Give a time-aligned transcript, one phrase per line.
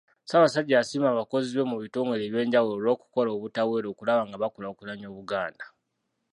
[0.23, 5.65] Ssaabasajja yasiima abakozi be mu bitongole ebyenjawulo olw’okukola obutaweera okulaba nga bakulaakulanya Obuganda.